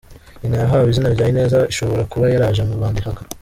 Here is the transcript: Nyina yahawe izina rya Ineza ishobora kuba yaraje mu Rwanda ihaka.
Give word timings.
Nyina 0.39 0.57
yahawe 0.61 0.85
izina 0.89 1.09
rya 1.15 1.25
Ineza 1.31 1.57
ishobora 1.71 2.07
kuba 2.11 2.25
yaraje 2.33 2.61
mu 2.67 2.77
Rwanda 2.77 2.97
ihaka. 3.01 3.21